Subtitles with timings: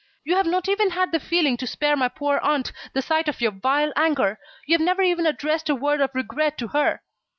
[0.23, 3.39] You have not even had the feeling to spare my poor aunt the sight of
[3.39, 4.39] your vile anger.
[4.65, 7.03] You have never even addressed a word of regret to her."